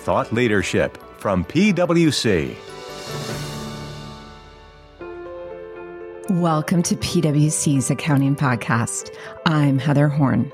[0.00, 2.56] thought leadership from PwC.
[6.30, 9.14] Welcome to PwC's Accounting Podcast.
[9.44, 10.50] I'm Heather Horn.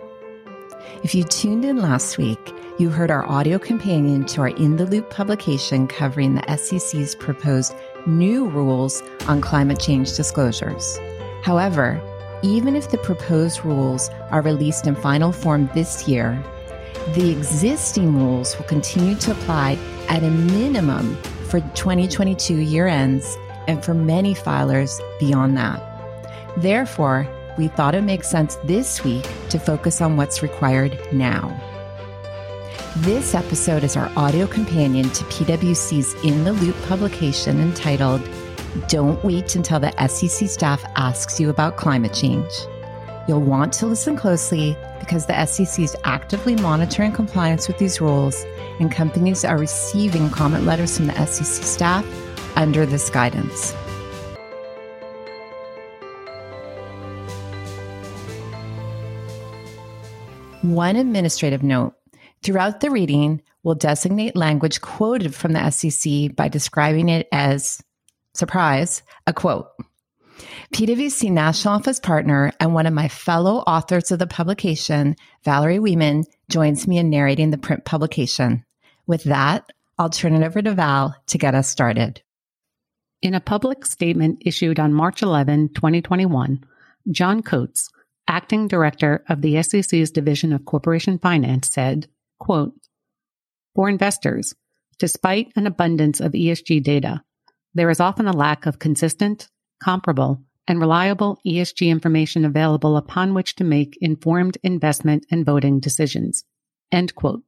[1.04, 4.87] If you tuned in last week, you heard our audio companion to our In the
[4.87, 7.72] Loop publication covering the SEC's proposed
[8.04, 10.99] new rules on climate change disclosures.
[11.44, 12.03] However,
[12.42, 16.42] even if the proposed rules are released in final form this year,
[17.14, 19.78] the existing rules will continue to apply
[20.09, 21.16] at a minimum
[21.48, 23.36] for 2022 year ends
[23.68, 25.82] and for many filers beyond that.
[26.56, 31.58] Therefore, we thought it makes sense this week to focus on what's required now.
[32.98, 38.27] This episode is our audio companion to PwC's In the Loop publication entitled
[38.88, 42.50] Don't Wait Until the SEC Staff Asks You About Climate Change.
[43.28, 48.44] You'll want to listen closely because the SEC is actively monitoring compliance with these rules,
[48.78, 52.06] and companies are receiving comment letters from the SEC staff
[52.56, 53.72] under this guidance.
[60.62, 61.94] One administrative note
[62.42, 67.83] throughout the reading, we'll designate language quoted from the SEC by describing it as,
[68.34, 69.66] surprise, a quote.
[70.73, 76.25] PwC National Office Partner and one of my fellow authors of the publication, Valerie Wieman,
[76.51, 78.64] joins me in narrating the print publication.
[79.07, 82.23] With that, I'll turn it over to Val to get us started.
[83.23, 86.64] In a public statement issued on March 11, 2021,
[87.11, 87.91] John Coates,
[88.29, 92.75] acting director of the SEC's Division of Corporation Finance, said, quote,
[93.75, 94.55] For investors,
[94.98, 97.23] despite an abundance of ESG data,
[97.75, 99.48] there is often a lack of consistent,
[99.82, 106.44] comparable, and reliable ESG information available upon which to make informed investment and voting decisions.
[106.91, 107.42] End quote.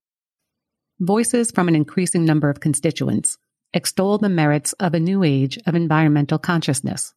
[1.00, 3.38] Voices from an increasing number of constituents
[3.72, 7.12] extol the merits of a new age of environmental consciousness.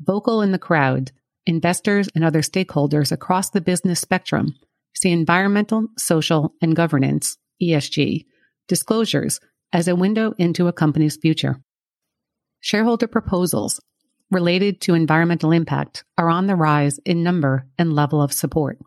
[0.00, 1.10] Vocal in the crowd,
[1.46, 4.54] investors and other stakeholders across the business spectrum
[4.94, 8.26] see environmental, social, and governance, ESG,
[8.68, 9.40] disclosures
[9.72, 11.60] as a window into a company's future.
[12.60, 13.80] Shareholder proposals
[14.30, 18.78] related to environmental impact are on the rise in number and level of support.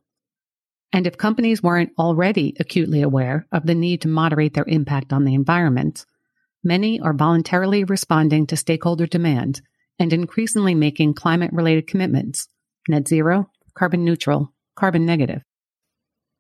[0.94, 5.26] And if companies weren't already acutely aware of the need to moderate their impact on
[5.26, 6.06] the environment,
[6.64, 9.62] many are voluntarily responding to stakeholder demand
[10.00, 12.48] and increasingly making climate related commitments
[12.90, 15.42] net zero, carbon neutral, carbon negative.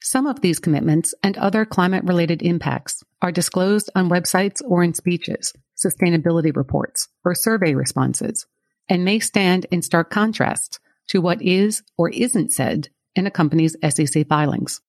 [0.02, 4.94] Some of these commitments and other climate related impacts are disclosed on websites or in
[4.94, 8.46] speeches, sustainability reports, or survey responses,
[8.89, 13.75] and may stand in stark contrast to what is or isn't said in a company's
[13.89, 14.81] SEC filings.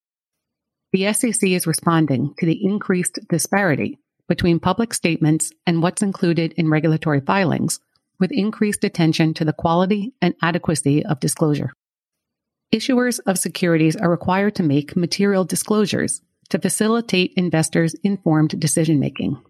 [0.92, 3.98] The SEC is responding to the increased disparity
[4.28, 7.80] between public statements and what's included in regulatory filings
[8.18, 11.72] with increased attention to the quality and adequacy of disclosure.
[12.72, 16.20] Issuers of securities are required to make material disclosures
[16.50, 19.40] to facilitate investors' informed decision making.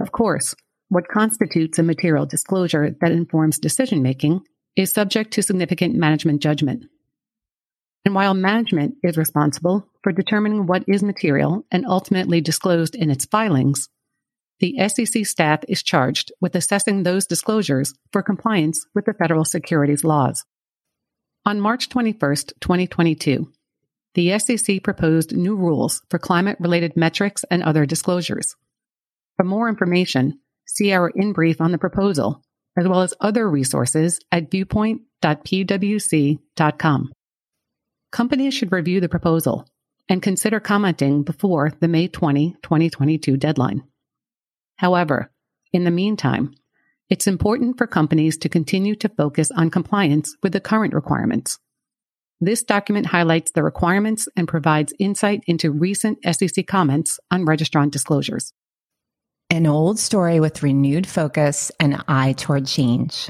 [0.00, 0.54] Of course,
[0.92, 4.42] what constitutes a material disclosure that informs decision making
[4.76, 6.84] is subject to significant management judgment.
[8.04, 13.24] And while management is responsible for determining what is material and ultimately disclosed in its
[13.24, 13.88] filings,
[14.60, 20.04] the SEC staff is charged with assessing those disclosures for compliance with the federal securities
[20.04, 20.44] laws.
[21.46, 22.18] On March 21,
[22.60, 23.50] 2022,
[24.12, 28.56] the SEC proposed new rules for climate related metrics and other disclosures.
[29.38, 30.38] For more information,
[30.72, 32.40] see our in brief on the proposal,
[32.76, 37.12] as well as other resources at viewpoint.pwc.com.
[38.10, 39.66] Companies should review the proposal
[40.08, 43.82] and consider commenting before the May 20, 2022 deadline.
[44.76, 45.30] However,
[45.72, 46.54] in the meantime,
[47.08, 51.58] it's important for companies to continue to focus on compliance with the current requirements.
[52.40, 58.52] This document highlights the requirements and provides insight into recent SEC comments on registrant disclosures.
[59.52, 63.28] An old story with renewed focus and eye toward change.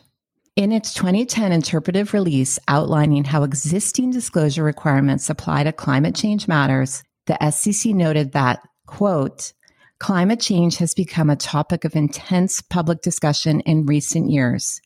[0.55, 7.03] In its 2010 interpretive release outlining how existing disclosure requirements apply to climate change matters,
[7.27, 9.53] the SEC noted that, quote,
[9.99, 14.81] Climate change has become a topic of intense public discussion in recent years.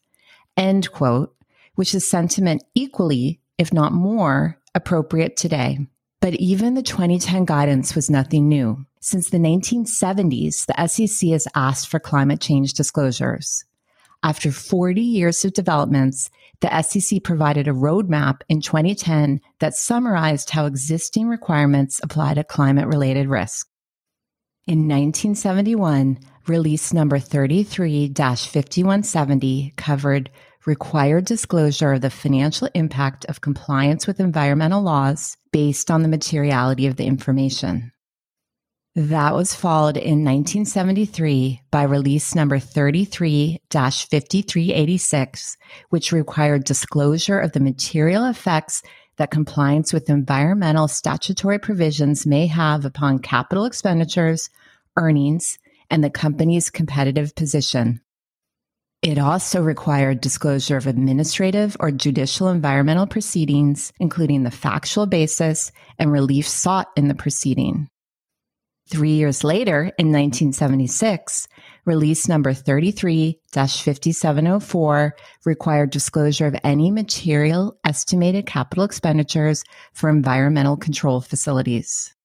[0.57, 1.37] End quote,
[1.75, 5.81] which is sentiment equally, if not more, appropriate today.
[6.27, 8.85] But even the 2010 guidance was nothing new.
[8.99, 13.65] Since the 1970s, the SEC has asked for climate change disclosures.
[14.25, 16.29] After 40 years of developments,
[16.59, 22.89] the SEC provided a roadmap in 2010 that summarized how existing requirements apply to climate
[22.89, 23.69] related risk.
[24.67, 26.19] In 1971,
[26.49, 30.31] release number 33 5170 covered
[30.67, 36.87] required disclosure of the financial impact of compliance with environmental laws based on the materiality
[36.87, 37.93] of the information.
[38.97, 45.57] That was followed in 1973 by release number 33 5386,
[45.91, 48.83] which required disclosure of the material effects
[49.19, 54.49] that compliance with environmental statutory provisions may have upon capital expenditures,
[54.97, 55.59] earnings,
[55.91, 58.01] and the company's competitive position.
[59.07, 66.11] It also required disclosure of administrative or judicial environmental proceedings, including the factual basis and
[66.11, 67.87] relief sought in the proceeding.
[68.91, 71.47] Three years later, in 1976,
[71.85, 75.15] release number 33 5704
[75.45, 79.63] required disclosure of any material estimated capital expenditures
[79.93, 82.16] for environmental control facilities.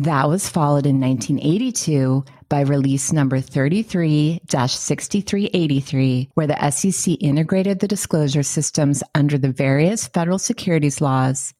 [0.00, 7.86] That was followed in 1982 by release number 33 6383, where the SEC integrated the
[7.86, 11.52] disclosure systems under the various federal securities laws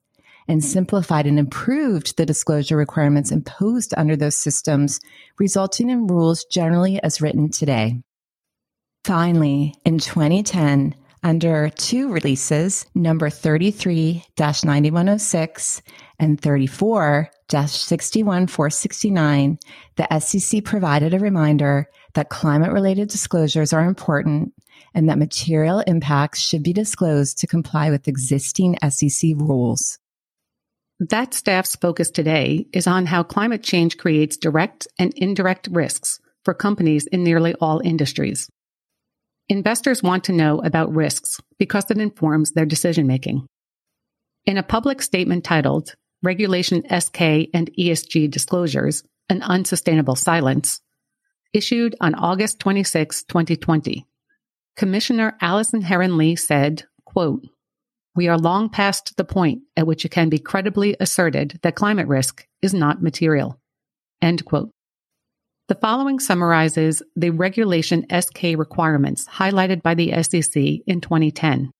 [0.48, 5.00] and simplified and improved the disclosure requirements imposed under those systems,
[5.38, 8.00] resulting in rules generally as written today.
[9.04, 15.82] Finally, in 2010, under two releases, number 33 9106
[16.18, 19.58] and 34 61469,
[19.96, 24.52] the SEC provided a reminder that climate related disclosures are important
[24.94, 29.98] and that material impacts should be disclosed to comply with existing SEC rules.
[31.00, 36.54] That staff's focus today is on how climate change creates direct and indirect risks for
[36.54, 38.50] companies in nearly all industries.
[39.50, 43.48] Investors want to know about risks because it informs their decision making.
[44.46, 47.20] In a public statement titled Regulation SK
[47.52, 50.80] and ESG Disclosures, An Unsustainable Silence,
[51.52, 54.06] issued on August 26, 2020,
[54.76, 57.44] Commissioner Allison Herren Lee said, quote,
[58.14, 62.06] we are long past the point at which it can be credibly asserted that climate
[62.06, 63.60] risk is not material.
[64.22, 64.70] End quote.
[65.70, 71.70] The following summarizes the regulation SK requirements highlighted by the SEC in 2010.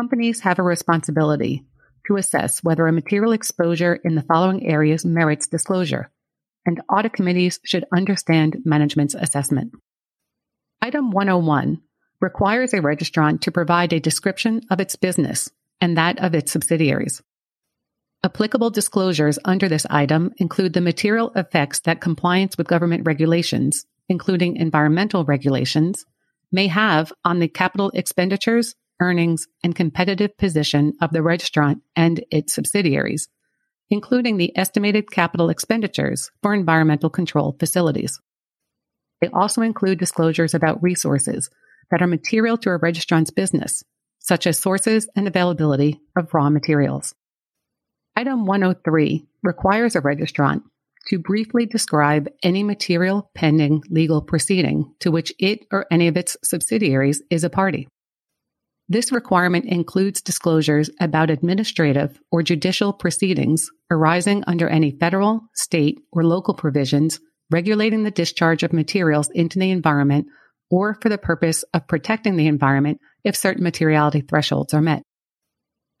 [0.00, 1.66] Companies have a responsibility
[2.06, 6.10] to assess whether a material exposure in the following areas merits disclosure,
[6.64, 9.74] and audit committees should understand management's assessment.
[10.80, 11.82] Item 101
[12.22, 15.50] requires a registrant to provide a description of its business
[15.82, 17.22] and that of its subsidiaries.
[18.24, 24.56] Applicable disclosures under this item include the material effects that compliance with government regulations, including
[24.56, 26.04] environmental regulations,
[26.50, 32.54] may have on the capital expenditures, earnings, and competitive position of the registrant and its
[32.54, 33.28] subsidiaries,
[33.90, 38.20] including the estimated capital expenditures for environmental control facilities.
[39.20, 41.50] They also include disclosures about resources,
[41.90, 43.82] that are material to a registrant's business,
[44.18, 47.14] such as sources and availability of raw materials.
[48.18, 50.62] Item 103 requires a registrant
[51.08, 56.34] to briefly describe any material pending legal proceeding to which it or any of its
[56.42, 57.86] subsidiaries is a party.
[58.88, 66.24] This requirement includes disclosures about administrative or judicial proceedings arising under any federal, state, or
[66.24, 67.20] local provisions
[67.50, 70.26] regulating the discharge of materials into the environment
[70.70, 75.02] or for the purpose of protecting the environment if certain materiality thresholds are met.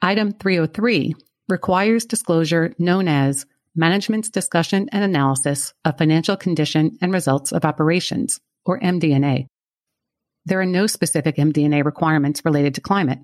[0.00, 1.14] Item 303
[1.48, 8.40] requires disclosure known as Management's Discussion and Analysis of Financial Condition and Results of Operations,
[8.64, 9.46] or MD&A.
[10.46, 13.18] There are no specific MD&A requirements related to climate,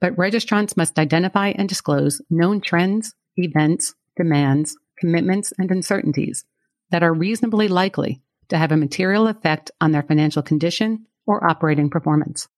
[0.00, 6.44] but registrants must identify and disclose known trends, events, demands, commitments, and uncertainties
[6.90, 11.90] that are reasonably likely to have a material effect on their financial condition or operating
[11.90, 12.48] performance.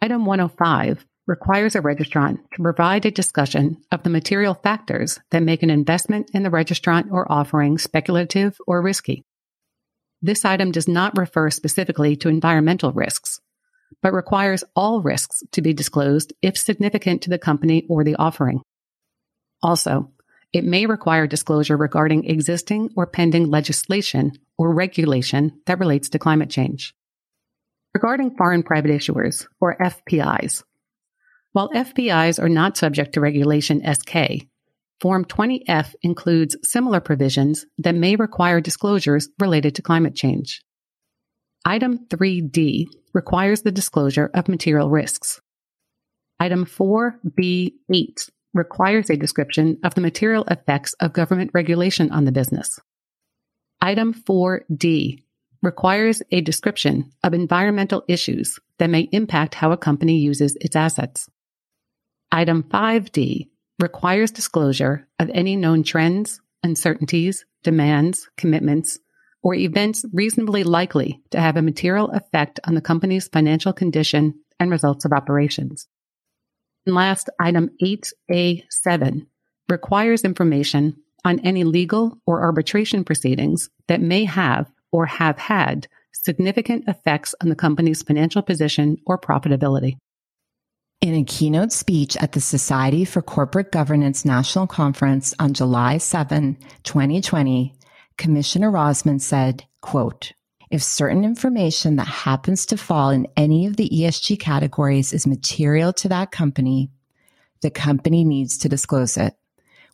[0.00, 5.62] Item 105 requires a registrant to provide a discussion of the material factors that make
[5.62, 9.24] an investment in the registrant or offering speculative or risky.
[10.22, 13.40] This item does not refer specifically to environmental risks,
[14.02, 18.62] but requires all risks to be disclosed if significant to the company or the offering.
[19.62, 20.12] Also,
[20.52, 26.50] it may require disclosure regarding existing or pending legislation or regulation that relates to climate
[26.50, 26.94] change.
[27.94, 30.62] Regarding foreign private issuers, or FPIs,
[31.56, 34.46] while FPIs are not subject to Regulation SK,
[35.00, 40.60] Form 20F includes similar provisions that may require disclosures related to climate change.
[41.64, 42.84] Item 3D
[43.14, 45.40] requires the disclosure of material risks.
[46.38, 52.78] Item 4B8 requires a description of the material effects of government regulation on the business.
[53.80, 55.22] Item 4D
[55.62, 61.30] requires a description of environmental issues that may impact how a company uses its assets.
[62.32, 68.98] Item 5D requires disclosure of any known trends, uncertainties, demands, commitments,
[69.42, 74.70] or events reasonably likely to have a material effect on the company's financial condition and
[74.70, 75.86] results of operations.
[76.84, 79.26] And last, item 8A7
[79.68, 86.84] requires information on any legal or arbitration proceedings that may have or have had significant
[86.88, 89.96] effects on the company's financial position or profitability.
[91.02, 96.56] In a keynote speech at the Society for Corporate Governance National Conference on July 7,
[96.84, 97.74] 2020,
[98.16, 100.32] Commissioner Roisman said, quote,
[100.70, 105.92] if certain information that happens to fall in any of the ESG categories is material
[105.92, 106.90] to that company,
[107.60, 109.34] the company needs to disclose it.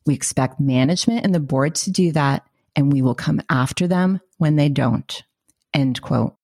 [0.06, 4.20] We expect management and the board to do that, and we will come after them
[4.38, 5.22] when they don't.
[5.74, 6.36] End quote.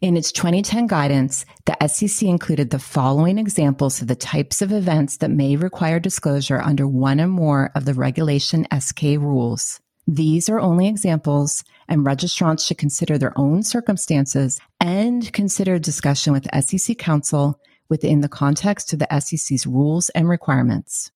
[0.00, 5.16] In its 2010 guidance, the SEC included the following examples of the types of events
[5.16, 9.80] that may require disclosure under one or more of the Regulation SK rules.
[10.06, 16.46] These are only examples, and registrants should consider their own circumstances and consider discussion with
[16.64, 21.10] SEC counsel within the context of the SEC's rules and requirements.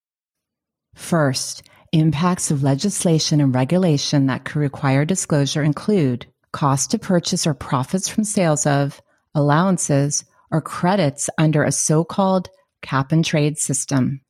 [0.96, 1.62] First,
[1.92, 8.08] impacts of legislation and regulation that could require disclosure include cost to purchase or profits
[8.08, 9.00] from sales of,
[9.34, 12.48] allowances, or credits under a so called
[12.82, 14.20] cap and trade system.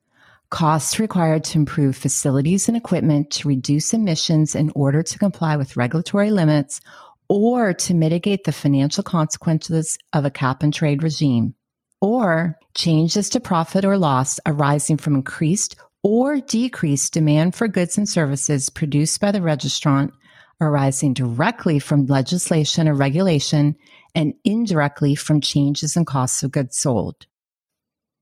[0.50, 5.76] Costs required to improve facilities and equipment to reduce emissions in order to comply with
[5.76, 6.80] regulatory limits
[7.28, 11.54] or to mitigate the financial consequences of a cap and trade regime.
[12.02, 18.08] Or changes to profit or loss arising from increased or decreased demand for goods and
[18.08, 20.12] services produced by the registrant
[20.60, 23.76] arising directly from legislation or regulation
[24.14, 27.26] and indirectly from changes in costs of goods sold.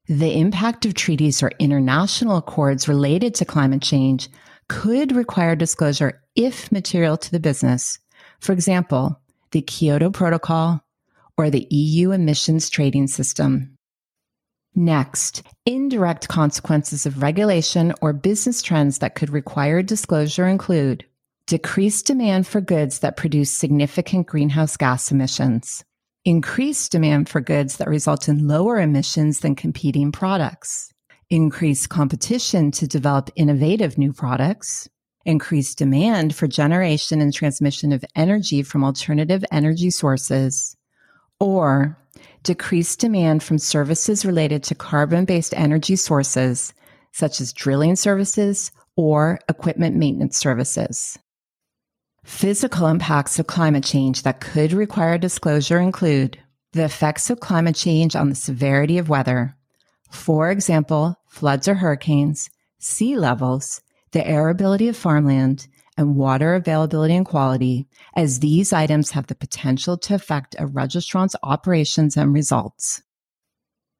[0.06, 4.28] The impact of treaties or international accords related to climate change
[4.68, 7.98] could require disclosure if material to the business.
[8.40, 9.20] For example,
[9.52, 10.80] the Kyoto Protocol
[11.36, 13.76] or the EU emissions trading system.
[14.74, 21.04] Next, indirect consequences of regulation or business trends that could require disclosure include
[21.50, 25.84] decreased demand for goods that produce significant greenhouse gas emissions,
[26.24, 30.92] increased demand for goods that result in lower emissions than competing products,
[31.28, 34.88] increased competition to develop innovative new products,
[35.24, 40.76] increased demand for generation and transmission of energy from alternative energy sources,
[41.40, 41.98] or
[42.44, 46.72] decreased demand from services related to carbon based energy sources,
[47.10, 51.18] such as drilling services or equipment maintenance services.
[52.24, 56.38] Physical impacts of climate change that could require disclosure include
[56.72, 59.56] the effects of climate change on the severity of weather.
[60.10, 63.80] For example, floods or hurricanes, sea levels,
[64.12, 67.86] the arability of farmland, and water availability and quality,
[68.16, 73.02] as these items have the potential to affect a registrant's operations and results.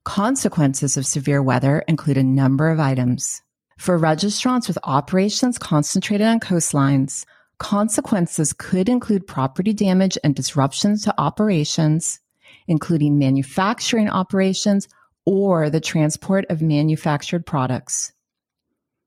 [0.04, 3.42] Consequences of severe weather include a number of items.
[3.78, 7.24] For registrants with operations concentrated on coastlines,
[7.60, 12.18] Consequences could include property damage and disruptions to operations,
[12.66, 14.88] including manufacturing operations
[15.26, 18.12] or the transport of manufactured products.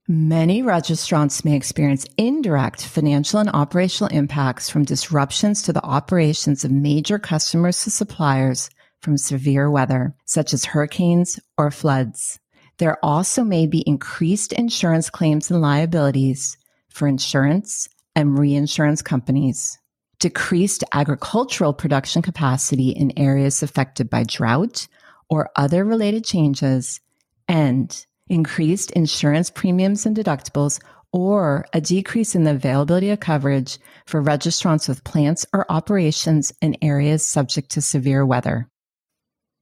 [0.07, 6.69] Many registrants may experience indirect financial and operational impacts from disruptions to the operations of
[6.71, 8.69] major customers to suppliers
[9.01, 12.39] from severe weather, such as hurricanes or floods.
[12.77, 16.55] There also may be increased insurance claims and liabilities
[16.89, 19.77] for insurance, and reinsurance companies,
[20.19, 24.87] decreased agricultural production capacity in areas affected by drought
[25.29, 26.99] or other related changes,
[27.47, 30.79] and increased insurance premiums and deductibles
[31.11, 36.75] or a decrease in the availability of coverage for registrants with plants or operations in
[36.81, 38.67] areas subject to severe weather.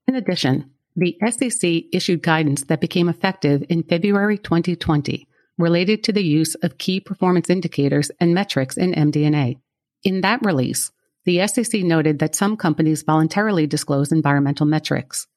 [0.07, 5.27] In addition, the SEC issued guidance that became effective in February 2020
[5.61, 9.57] related to the use of key performance indicators and metrics in MD&A.
[10.03, 10.91] In that release,
[11.25, 15.27] the SEC noted that some companies voluntarily disclose environmental metrics.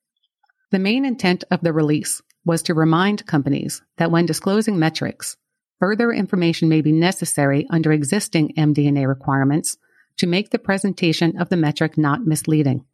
[0.71, 5.37] The main intent of the release was to remind companies that when disclosing metrics,
[5.79, 9.77] further information may be necessary under existing MD&A requirements
[10.17, 12.85] to make the presentation of the metric not misleading.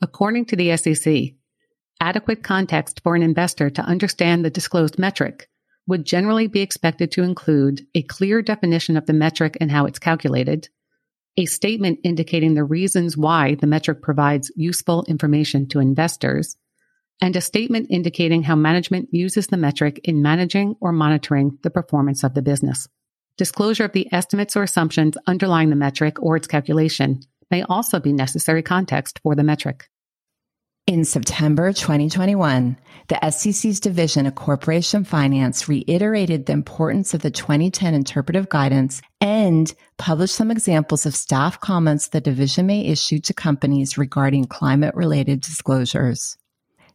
[0.00, 1.34] According to the SEC,
[2.00, 5.48] adequate context for an investor to understand the disclosed metric
[5.88, 9.98] would generally be expected to include a clear definition of the metric and how it's
[9.98, 10.68] calculated,
[11.38, 16.56] a statement indicating the reasons why the metric provides useful information to investors,
[17.22, 22.22] and a statement indicating how management uses the metric in managing or monitoring the performance
[22.22, 22.86] of the business.
[23.38, 28.12] Disclosure of the estimates or assumptions underlying the metric or its calculation may also be
[28.12, 29.88] necessary context for the metric.
[30.88, 32.78] In September 2021,
[33.08, 39.74] the SEC's Division of Corporation Finance reiterated the importance of the 2010 interpretive guidance and
[39.98, 45.42] published some examples of staff comments the division may issue to companies regarding climate related
[45.42, 46.38] disclosures.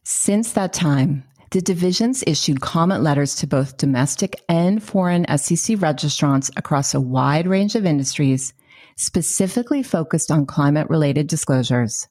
[0.02, 1.22] Since that time,
[1.52, 7.46] the divisions issued comment letters to both domestic and foreign SEC registrants across a wide
[7.46, 8.54] range of industries,
[8.96, 12.08] specifically focused on climate related disclosures.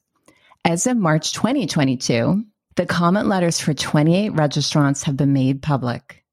[0.66, 2.42] As of March 2022,
[2.76, 6.24] the comment letters for 28 registrants have been made public.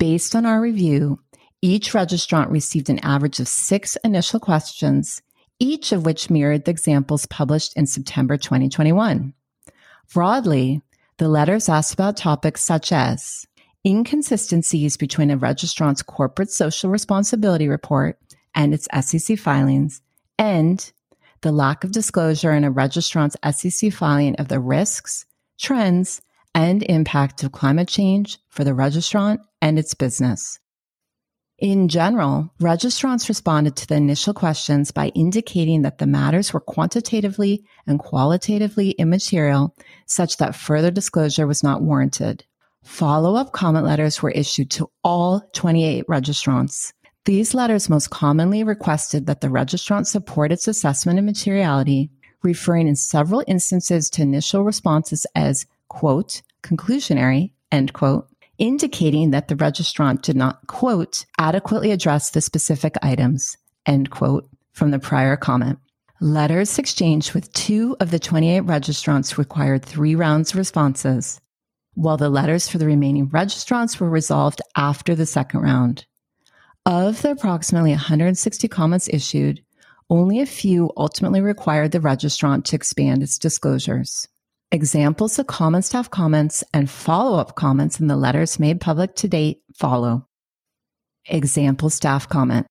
[0.00, 1.20] Based on our review,
[1.62, 5.22] each registrant received an average of six initial questions,
[5.60, 9.32] each of which mirrored the examples published in September 2021.
[10.12, 10.82] Broadly,
[11.18, 13.46] the letters asked about topics such as
[13.86, 18.18] inconsistencies between a registrant's corporate social responsibility report
[18.52, 20.02] and its SEC filings,
[20.38, 20.92] and
[21.42, 25.26] the lack of disclosure in a registrant's SEC filing of the risks,
[25.58, 26.20] trends,
[26.54, 30.58] and impact of climate change for the registrant and its business.
[31.58, 37.64] In general, registrants responded to the initial questions by indicating that the matters were quantitatively
[37.86, 42.44] and qualitatively immaterial, such that further disclosure was not warranted.
[42.82, 46.94] Follow up comment letters were issued to all 28 registrants.
[47.26, 52.10] These letters most commonly requested that the registrant support its assessment of materiality,
[52.42, 59.54] referring in several instances to initial responses as, quote, conclusionary, end quote, indicating that the
[59.54, 65.78] registrant did not, quote, adequately address the specific items, end quote, from the prior comment.
[66.22, 71.38] Letters exchanged with two of the 28 registrants required three rounds of responses,
[71.94, 76.06] while the letters for the remaining registrants were resolved after the second round.
[76.86, 79.62] Of the approximately 160 comments issued,
[80.08, 84.26] only a few ultimately required the registrant to expand its disclosures.
[84.72, 89.28] Examples of common staff comments and follow up comments in the letters made public to
[89.28, 90.26] date follow.
[91.26, 92.66] Example staff comment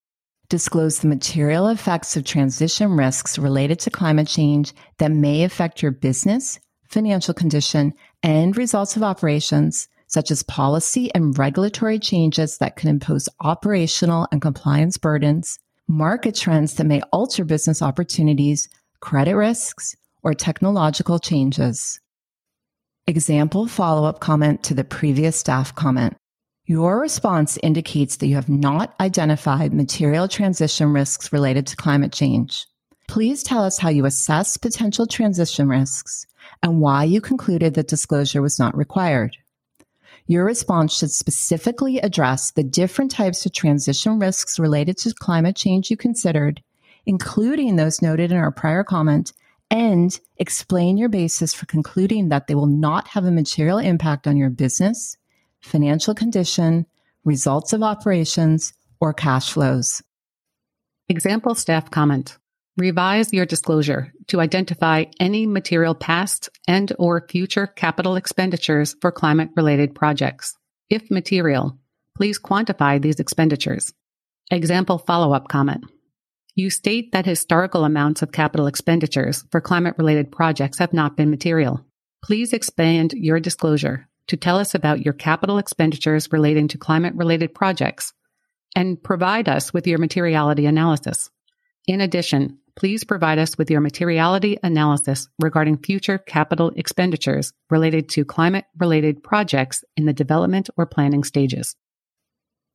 [0.50, 5.92] disclose the material effects of transition risks related to climate change that may affect your
[5.92, 7.94] business, financial condition,
[8.24, 14.42] and results of operations such as policy and regulatory changes that can impose operational and
[14.42, 18.68] compliance burdens, market trends that may alter business opportunities,
[19.00, 22.00] credit risks, or technological changes.
[23.08, 26.18] Example follow up comment to the previous staff comment.
[26.66, 32.66] Your response indicates that you have not identified material transition risks related to climate change.
[33.08, 36.26] Please tell us how you assess potential transition risks
[36.62, 39.36] and why you concluded that disclosure was not required.
[40.30, 45.90] Your response should specifically address the different types of transition risks related to climate change
[45.90, 46.62] you considered,
[47.08, 49.34] including those noted in our prior comment,
[49.72, 54.38] and explain your basis for concluding that they will not have a material impact on
[54.38, 55.18] your business,
[55.62, 56.86] financial condition,
[57.26, 60.04] results of operations, or cash flows.
[61.08, 62.38] Example staff comment.
[62.80, 69.50] Revise your disclosure to identify any material past and or future capital expenditures for climate
[69.58, 70.56] related projects.
[70.90, 71.78] If material,
[72.16, 73.94] please quantify these expenditures.
[74.50, 75.84] Example follow-up comment.
[76.56, 81.30] You state that historical amounts of capital expenditures for climate related projects have not been
[81.30, 81.86] material.
[82.24, 87.54] Please expand your disclosure to tell us about your capital expenditures relating to climate related
[87.54, 88.14] projects
[88.74, 91.30] and provide us with your materiality analysis.
[91.86, 98.24] In addition, please provide us with your materiality analysis regarding future capital expenditures related to
[98.24, 101.76] climate related projects in the development or planning stages.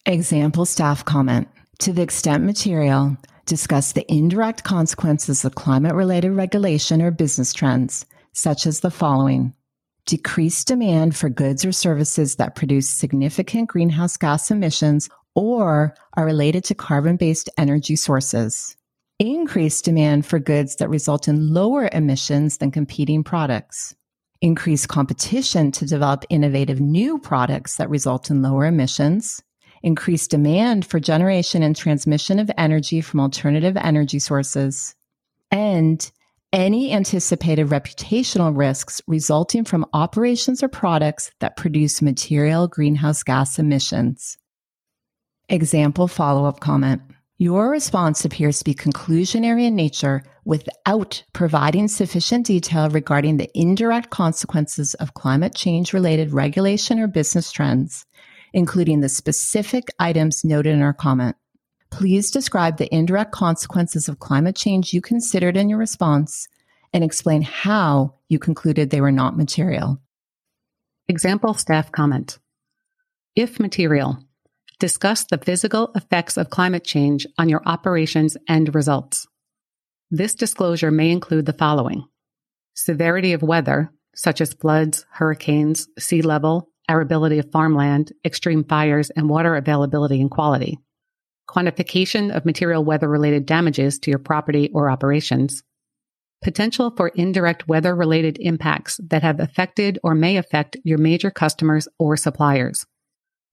[0.05, 1.49] Example staff comment.
[1.79, 8.05] To the extent material, discuss the indirect consequences of climate related regulation or business trends,
[8.35, 9.55] such as the following
[10.05, 16.63] decreased demand for goods or services that produce significant greenhouse gas emissions or are related
[16.65, 18.77] to carbon based energy sources
[19.19, 23.95] increased demand for goods that result in lower emissions than competing products,
[24.41, 29.43] increased competition to develop innovative new products that result in lower emissions,
[29.83, 34.95] increased demand for generation and transmission of energy from alternative energy sources,
[35.51, 36.11] and
[36.53, 44.39] any anticipated reputational risks resulting from operations or products that produce material greenhouse gas emissions.
[45.49, 47.03] Example follow up comment.
[47.45, 54.09] Your response appears to be conclusionary in nature without providing sufficient detail regarding the indirect
[54.09, 58.07] consequences of climate change related regulation or business trends,
[58.55, 61.37] including the specific items noted in our comment.
[61.91, 66.49] Please describe the indirect consequences of climate change you considered in your response
[66.95, 70.01] and explain how you concluded they were not material.
[71.09, 72.39] Example staff comment.
[73.37, 74.25] If material,
[74.79, 79.27] discuss the physical effects of climate change on your operations and results.
[80.11, 82.05] This disclosure may include the following.
[82.75, 89.29] Severity of weather, such as floods, hurricanes, sea level, arability of farmland, extreme fires, and
[89.29, 90.79] water availability and quality,
[91.49, 95.63] quantification of material weather related damages to your property or operations,
[96.43, 101.89] potential for indirect weather related impacts that have affected or may affect your major customers
[101.99, 102.85] or suppliers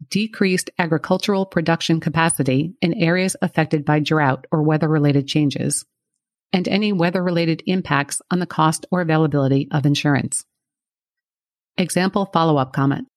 [0.09, 5.85] decreased agricultural production capacity in areas affected by drought or weather related changes,
[6.53, 10.45] and any weather related impacts on the cost or availability of insurance.
[11.77, 13.07] Example follow up comment.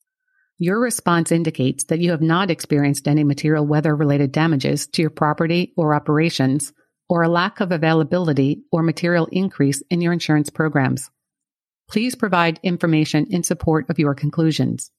[0.59, 5.11] Your response indicates that you have not experienced any material weather related damages to your
[5.11, 6.73] property or operations
[7.09, 11.11] or a lack of availability or material increase in your insurance programs.
[11.90, 14.90] Please provide information in support of your conclusions.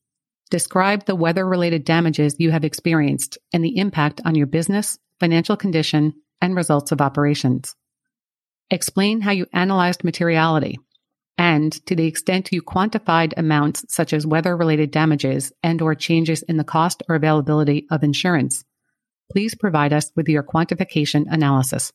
[0.52, 5.58] Describe the weather related damages you have experienced and the impact on your business, financial
[5.58, 7.76] condition, and results of operations.
[8.70, 10.78] Explain how you analyzed materiality
[11.38, 16.44] and to the extent you quantified amounts such as weather related damages and or changes
[16.44, 18.64] in the cost or availability of insurance.
[19.32, 21.92] Please provide us with your quantification analysis.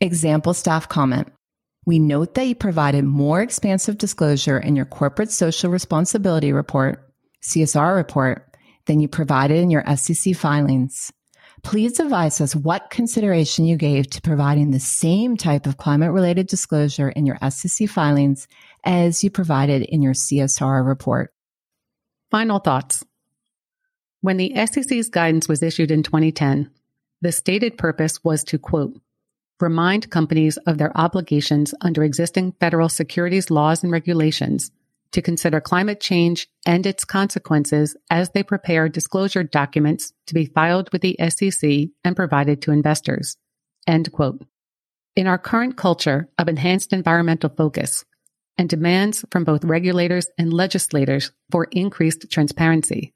[0.00, 1.28] Example staff comment.
[1.84, 7.07] We note that you provided more expansive disclosure in your corporate social responsibility report
[7.42, 11.12] CSR report than you provided in your SEC filings.
[11.62, 16.46] Please advise us what consideration you gave to providing the same type of climate related
[16.46, 18.46] disclosure in your SEC filings
[18.84, 21.32] as you provided in your CSR report.
[22.30, 23.04] Final thoughts.
[24.20, 26.70] When the SEC's guidance was issued in 2010,
[27.20, 28.98] the stated purpose was to quote,
[29.60, 34.70] remind companies of their obligations under existing federal securities laws and regulations
[35.12, 40.90] to consider climate change and its consequences as they prepare disclosure documents to be filed
[40.92, 43.36] with the SEC and provided to investors.
[43.86, 44.44] End quote.
[45.16, 48.04] In our current culture of enhanced environmental focus
[48.56, 53.12] and demands from both regulators and legislators for increased transparency,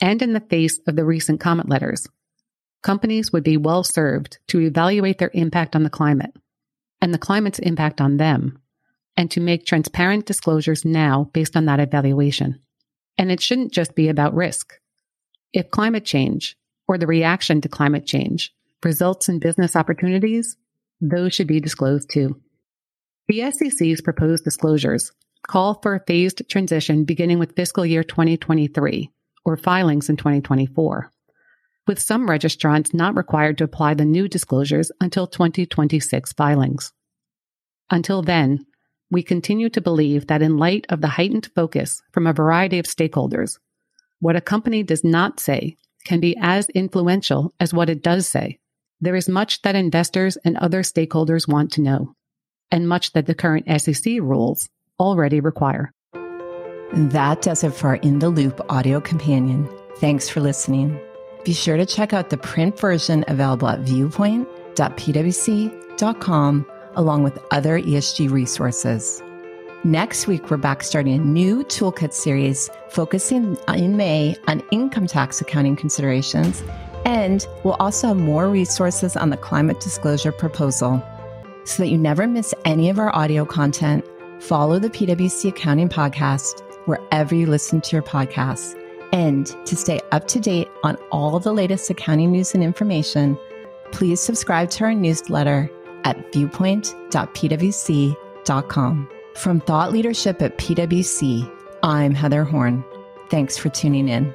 [0.00, 2.06] and in the face of the recent comment letters,
[2.82, 6.34] companies would be well served to evaluate their impact on the climate
[7.00, 8.61] and the climate's impact on them
[9.16, 12.58] and to make transparent disclosures now based on that evaluation.
[13.18, 14.74] And it shouldn't just be about risk.
[15.52, 16.56] If climate change
[16.88, 20.56] or the reaction to climate change results in business opportunities,
[21.00, 22.40] those should be disclosed too.
[23.28, 25.12] The SEC's proposed disclosures
[25.46, 29.10] call for a phased transition beginning with fiscal year 2023
[29.44, 31.10] or filings in 2024,
[31.86, 36.92] with some registrants not required to apply the new disclosures until 2026 filings.
[37.90, 38.64] Until then,
[39.12, 42.86] we continue to believe that in light of the heightened focus from a variety of
[42.86, 43.58] stakeholders,
[44.20, 48.58] what a company does not say can be as influential as what it does say.
[49.02, 52.14] There is much that investors and other stakeholders want to know,
[52.70, 55.92] and much that the current SEC rules already require.
[56.94, 59.68] That does it for our In the Loop audio companion.
[59.96, 60.98] Thanks for listening.
[61.44, 66.66] Be sure to check out the print version available at viewpoint.pwc.com
[66.96, 69.22] along with other ESG resources.
[69.84, 75.40] Next week, we're back starting a new toolkit series focusing in May on income tax
[75.40, 76.62] accounting considerations,
[77.04, 81.02] and we'll also have more resources on the climate disclosure proposal.
[81.64, 84.04] So that you never miss any of our audio content,
[84.38, 88.78] follow the PwC Accounting Podcast wherever you listen to your podcasts.
[89.12, 93.36] And to stay up to date on all the latest accounting news and information,
[93.90, 95.68] please subscribe to our newsletter
[96.04, 99.08] at viewpoint.pwc.com.
[99.34, 101.50] From thought leadership at PwC,
[101.82, 102.84] I'm Heather Horn.
[103.30, 104.34] Thanks for tuning in.